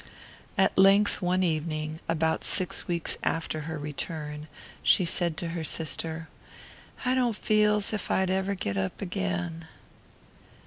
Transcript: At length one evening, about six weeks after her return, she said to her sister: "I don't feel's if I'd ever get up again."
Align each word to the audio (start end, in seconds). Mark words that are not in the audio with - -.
At 0.57 0.79
length 0.79 1.21
one 1.21 1.43
evening, 1.43 1.99
about 2.09 2.43
six 2.43 2.87
weeks 2.87 3.17
after 3.21 3.59
her 3.69 3.77
return, 3.77 4.47
she 4.81 5.05
said 5.05 5.37
to 5.37 5.49
her 5.49 5.63
sister: 5.63 6.27
"I 7.05 7.13
don't 7.13 7.35
feel's 7.35 7.93
if 7.93 8.09
I'd 8.09 8.31
ever 8.31 8.55
get 8.55 8.77
up 8.77 8.99
again." 8.99 9.67